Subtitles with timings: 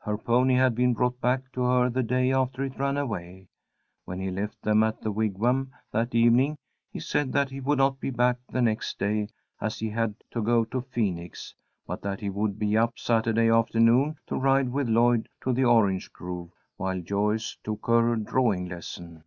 [0.00, 3.46] Her pony had been brought back to her the day after it ran away.
[4.04, 6.56] When he left them at the Wigwam that evening
[6.90, 9.28] he said that he would not be back the next day
[9.60, 11.54] as he had to go to Phoenix,
[11.86, 16.12] but that he would be up Saturday afternoon to ride with Lloyd to the orange
[16.12, 19.22] grove while Joyce took her drawing lesson.